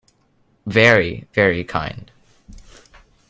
[0.65, 2.09] Very, very kind.